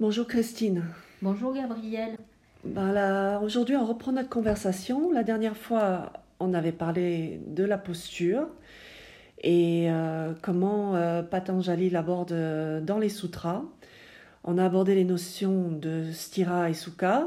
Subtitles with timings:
[0.00, 0.82] Bonjour Christine.
[1.20, 2.16] Bonjour Gabrielle.
[2.64, 5.12] Ben Aujourd'hui, on reprend notre conversation.
[5.12, 8.46] La dernière fois, on avait parlé de la posture
[9.42, 12.34] et euh, comment euh, Patanjali l'aborde
[12.82, 13.62] dans les sutras.
[14.42, 17.26] On a abordé les notions de stira et sukha,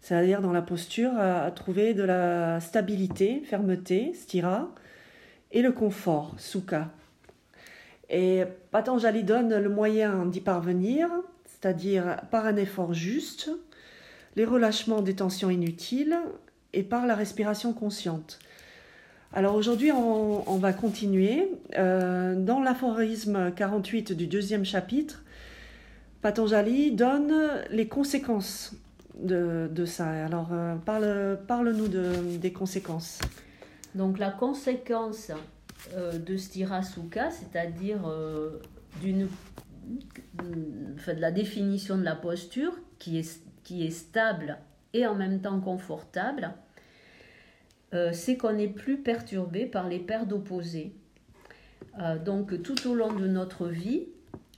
[0.00, 4.68] c'est-à-dire dans la posture à, trouver de la stabilité, fermeté, stira,
[5.52, 6.88] et le confort, sukha.
[8.10, 8.42] Et
[8.72, 11.08] Patanjali donne le moyen d'y parvenir,
[11.60, 13.50] c'est-à-dire par un effort juste,
[14.36, 16.16] les relâchements des tensions inutiles
[16.72, 18.38] et par la respiration consciente.
[19.32, 21.50] Alors aujourd'hui, on, va continuer.
[21.76, 25.22] Euh, dans l'aphorisme 48 du deuxième chapitre,
[26.22, 27.34] Patanjali donne
[27.70, 28.74] les conséquences
[29.20, 30.08] de, ça.
[30.24, 33.18] Alors euh, parle, parle-nous des conséquences.
[33.94, 35.30] Donc la conséquence
[35.94, 38.00] euh, de Stirasuka, c'est-à-dire
[39.02, 39.28] d'une,
[41.06, 44.58] de la définition de la posture qui est, stable
[44.94, 46.52] et en même temps confortable,
[47.94, 50.92] euh, c'est qu'on n'est plus perturbé par les paires d'opposés.
[52.00, 54.06] Euh, donc tout au long de notre vie,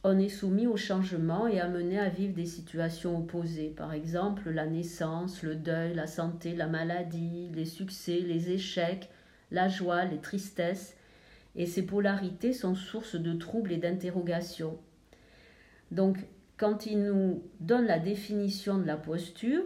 [0.03, 3.69] on est soumis au changement et amené à vivre des situations opposées.
[3.77, 9.11] Par exemple, la naissance, le deuil, la santé, la maladie, les succès, les échecs,
[9.51, 10.97] la joie, les tristesses.
[11.57, 14.79] Et ces polarités sont source de troubles et d'interrogations.
[15.91, 16.19] Donc,
[16.57, 19.65] quand il nous donne la définition de la posture,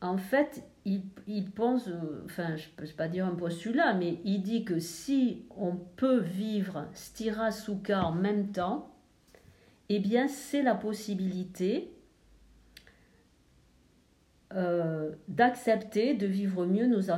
[0.00, 4.42] en fait, il, pense, euh, enfin, je ne peux pas dire un postulat, mais il
[4.42, 8.94] dit que si on peut vivre stira sukha en même temps,
[9.88, 11.92] eh bien, c'est la possibilité
[14.52, 17.10] euh, d'accepter de vivre mieux nos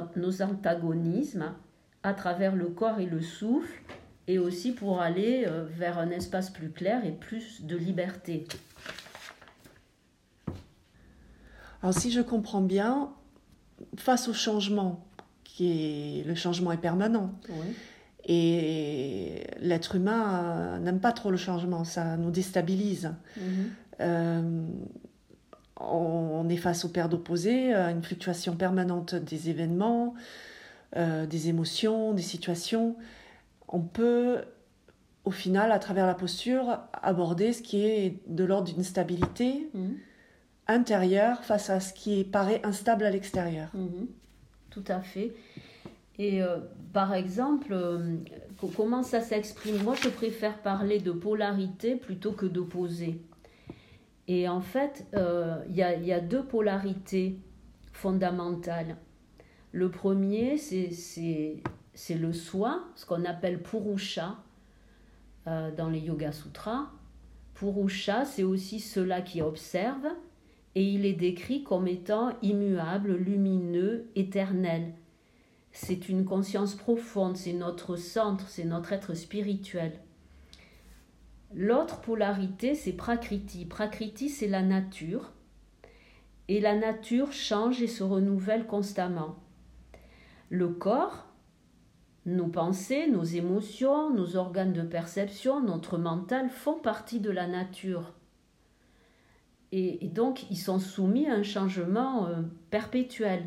[0.42, 1.54] antagonismes
[2.02, 3.82] à travers le corps et le souffle,
[4.28, 8.46] et aussi pour aller euh, vers un espace plus clair et plus de liberté.
[11.82, 13.10] Alors si je comprends bien,
[13.96, 15.04] face au changement,
[15.42, 17.32] qui est le changement est permanent.
[18.30, 23.14] Et l'être humain euh, n'aime pas trop le changement, ça nous déstabilise.
[23.38, 23.70] Mhm.
[24.00, 24.66] Euh,
[25.80, 30.14] on, est face aux paires d'opposés, à une fluctuation permanente des événements,
[30.96, 32.96] euh, des émotions, des situations.
[33.68, 34.42] On peut,
[35.24, 39.70] au final, à travers la posture, aborder ce qui est de l'ordre d'une stabilité.
[39.74, 39.96] Mhm
[40.68, 43.70] intérieur face à ce qui paraît instable à l'extérieur.
[43.74, 44.06] Mhm.
[44.70, 45.34] tout à fait.
[46.18, 46.58] Et euh,
[46.92, 48.16] par exemple, euh,
[48.76, 49.82] comment ça s'exprime?
[49.82, 53.20] Moi, je préfère parler de polarité plutôt que d'opposé.
[54.26, 57.38] Et en fait, euh, il y, a, deux polarités
[57.92, 58.96] fondamentales.
[59.72, 61.62] Le premier, c'est
[62.10, 64.36] le soi, ce qu'on appelle Purusha
[65.46, 66.90] dans les Yoga Sutras.
[67.54, 70.06] Purusha, c'est aussi cela qui observe,
[70.74, 74.92] et il est décrit comme étant immuable, lumineux, éternel.
[75.72, 79.98] C'est une conscience profonde, c'est notre centre, c'est notre être spirituel.
[81.54, 83.64] L'autre polarité, c'est Prakriti.
[83.64, 85.32] Prakriti, c'est la nature.
[86.48, 89.36] Et la nature change et se renouvelle constamment.
[90.50, 91.26] Le corps,
[92.28, 98.12] nos pensées, nos émotions, nos organes de perception, notre mental font partie de la nature.
[99.72, 103.44] Et, donc, ils sont soumis à un changement euh, perpétuel.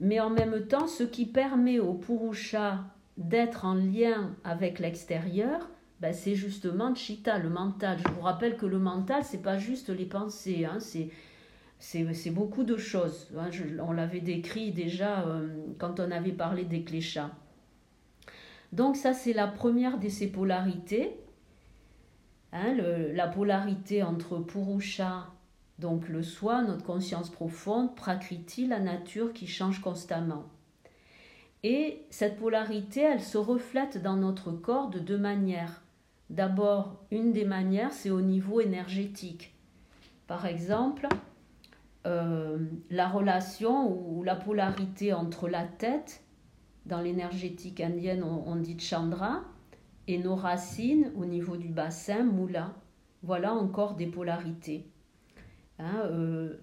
[0.00, 2.84] Mais en même temps, ce qui permet au Purusha
[3.18, 5.68] d'être en lien avec l'extérieur,
[6.00, 7.98] ben, c'est justement Chitta, le mental.
[8.04, 10.78] Je vous rappelle que le mental, c'est pas juste les pensées, hein,
[11.78, 13.30] c'est beaucoup de choses.
[13.38, 13.50] Hein.
[13.80, 15.46] on l'avait décrit déjà euh,
[15.78, 17.30] quand on avait parlé des cléchats.
[18.72, 21.16] Donc ça, c'est la première de ces polarités.
[22.52, 25.28] Hein, la polarité entre Purusha,
[25.78, 30.44] donc le soi, notre conscience profonde, Prakriti, la nature qui change constamment.
[31.62, 35.82] Et cette polarité, elle se reflète dans notre corps de deux manières.
[36.28, 39.54] D'abord, une des manières, c'est au niveau énergétique.
[40.26, 41.08] Par exemple,
[42.06, 42.58] euh,
[42.90, 46.21] la relation ou la polarité entre la tête,
[46.86, 49.44] dans l'énergétique indienne, on, dit Chandra,
[50.08, 52.74] et nos racines au niveau du bassin, moula.
[53.22, 54.86] Voilà encore des polarités.
[55.78, 56.56] Hein, euh,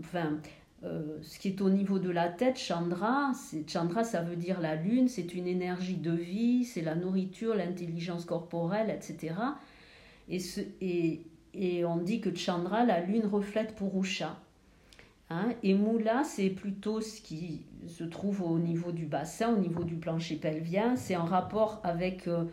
[0.00, 0.38] enfin,
[0.84, 3.32] euh, ce qui est au niveau de la tête, Chandra,
[3.66, 8.24] Chandra ça veut dire la lune, c'est une énergie de vie, c'est la nourriture, l'intelligence
[8.24, 9.34] corporelle, etc.
[10.28, 11.22] Et,
[11.54, 14.38] et, on dit que Chandra, la lune reflète Purusha.
[15.34, 19.82] Hein, et Moula, c'est plutôt ce qui se trouve au niveau du bassin, au niveau
[19.82, 20.94] du plancher pelvien.
[20.94, 22.44] C'est en rapport avec euh,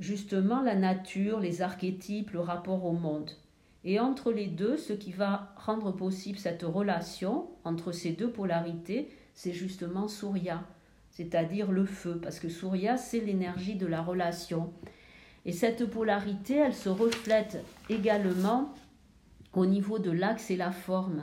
[0.00, 3.30] justement la nature, les archétypes, le rapport au monde.
[3.84, 9.10] Et entre les deux, ce qui va rendre possible cette relation entre ces deux polarités,
[9.34, 10.64] c'est justement Surya,
[11.10, 14.72] c'est-à-dire le feu, parce que Surya, c'est l'énergie de la relation.
[15.44, 18.74] Et cette polarité, elle se reflète également
[19.52, 21.22] au niveau de l'axe et la forme.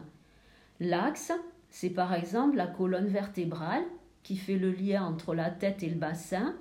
[0.81, 1.31] L'axe,
[1.69, 3.83] c'est par exemple la colonne vertébrale
[4.23, 6.55] qui fait le lien entre la tête et le bassin,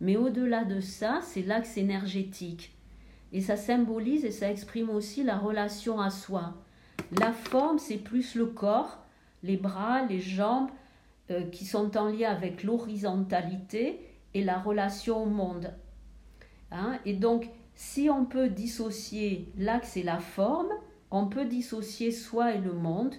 [0.00, 2.72] mais au-delà de ça, c'est l'axe énergétique.
[3.32, 6.54] Et ça symbolise et ça exprime aussi la relation à soi.
[7.18, 9.04] La forme, c'est plus le corps,
[9.42, 10.70] les bras, les jambes,
[11.32, 13.98] euh, qui sont en lien avec l'horizontalité
[14.34, 15.74] et la relation au monde.
[16.70, 17.00] Hein.
[17.06, 20.70] Et donc, si on peut dissocier l'axe et la forme,
[21.10, 23.16] on peut dissocier soi et le monde.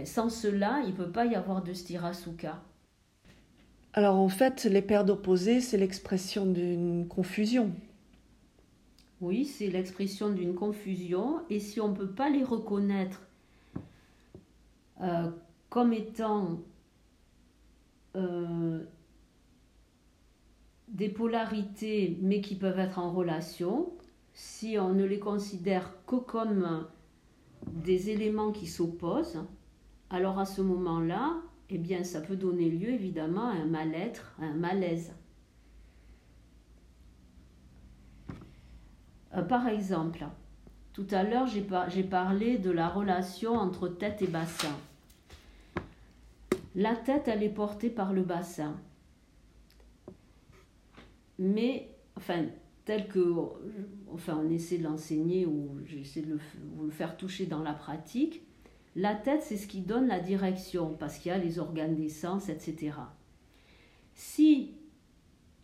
[0.00, 2.62] Mais sans cela, il ne peut pas y avoir de stirasuka.
[3.92, 7.70] Alors en fait, les paires d'opposés, c'est l'expression d'une confusion.
[9.20, 11.42] Oui, c'est l'expression d'une confusion.
[11.50, 13.20] Et si on ne peut pas les reconnaître
[15.02, 15.30] euh,
[15.68, 16.60] comme étant
[18.16, 18.82] euh,
[20.88, 23.92] des polarités, mais qui peuvent être en relation,
[24.32, 26.86] si on ne les considère que comme
[27.66, 29.44] des éléments qui s'opposent,
[30.10, 31.36] alors à ce moment-là,
[31.70, 35.14] eh bien, ça peut donner lieu évidemment à un mal-être, à un malaise.
[39.36, 40.26] Euh, par exemple,
[40.92, 44.76] tout à l'heure, j'ai parlé de la relation entre tête et bassin.
[46.74, 48.76] La tête, elle est portée par le bassin.
[51.38, 52.46] Mais, enfin,
[52.84, 53.34] tel que,
[54.12, 56.40] enfin, on essaie de l'enseigner ou j'essaie de le,
[56.82, 58.42] le faire toucher dans la pratique,
[58.96, 62.48] la tête, c'est ce qui donne la direction, parce qu'il y a les organes d'essence,
[62.48, 62.92] etc.
[64.14, 64.74] Si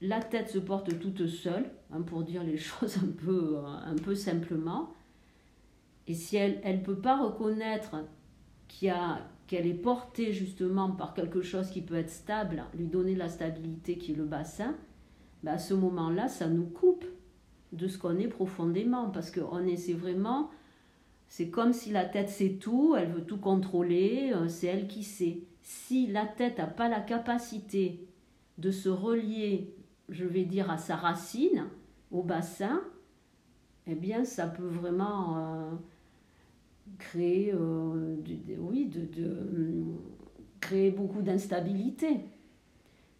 [0.01, 4.15] la tête se porte toute seule, hein, pour dire les choses un peu, un peu
[4.15, 4.93] simplement,
[6.07, 7.97] et si elle ne peut pas reconnaître
[8.69, 13.99] qu'elle est portée justement par quelque chose qui peut être stable, lui donner la stabilité
[13.99, 14.77] qui est le bassin,
[15.43, 17.05] ben à ce moment-là, ça nous coupe
[17.73, 20.51] de ce qu'on est profondément, parce qu'on essaie vraiment
[21.29, 25.03] c'est comme si la tête sait tout, elle veut tout contrôler, euh, c'est elle qui
[25.03, 25.41] sait.
[25.63, 28.07] Si la tête n'a pas la capacité
[28.59, 29.75] de se relier,
[30.09, 31.67] je vais dire, à sa racine,
[32.11, 32.81] au bassin,
[33.87, 35.71] eh bien, ça peut vraiment euh,
[36.99, 39.85] créer, euh, de,
[40.61, 42.21] créer beaucoup d'instabilité.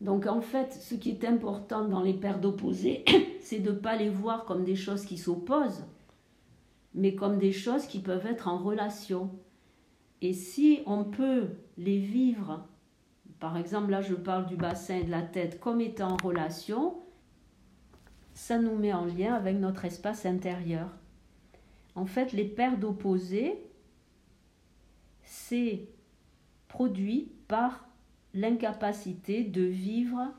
[0.01, 3.05] Donc, en fait, ce qui est important dans les paires d'opposés,
[3.41, 5.85] c'est de ne pas les voir comme des choses qui s'opposent,
[6.97, 9.31] mais comme des choses qui peuvent être en relation.
[10.23, 12.67] Et si on peut les vivre,
[13.39, 16.97] par exemple là je parle du bassin et de la tête comme étant en relation,
[18.33, 20.89] ça nous met en lien avec notre espace intérieur.
[21.95, 23.59] En fait, les paires d'opposés,
[25.23, 25.89] c'est
[26.69, 27.89] produit par
[28.35, 30.33] l'incapacité de vivre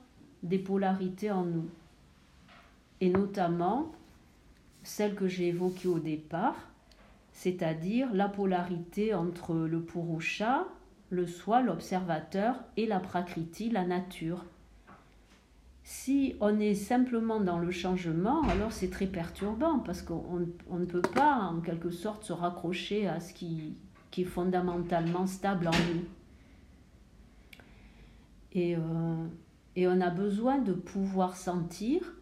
[0.44, 1.70] des polarités en nous.
[3.02, 3.92] Et notamment
[4.88, 6.56] celle que j'ai évoquée au départ,
[7.34, 10.66] c'est-à-dire la polarité entre le purusha,
[11.10, 14.46] le soi, l'observateur, et la prakriti, la nature.
[15.84, 20.40] Si on est simplement dans le changement, alors c'est très perturbant parce qu'on
[20.72, 23.76] ne peut pas en quelque sorte se raccrocher à ce qui,
[24.18, 26.06] est fondamentalement stable en nous.
[28.56, 29.26] Euh,
[29.76, 32.17] et on a besoin de pouvoir sentir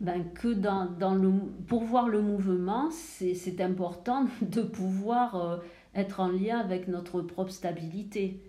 [0.00, 1.32] ben, que dans, dans, le,
[1.66, 5.56] pour voir le mouvement, c'est important de pouvoir euh,
[5.94, 8.42] être en lien avec notre propre stabilité.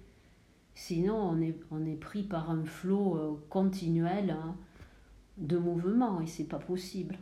[0.76, 4.56] Sinon, on est, on est pris par un flot euh, continuel hein,
[5.38, 7.18] de mouvement et c'est pas possible.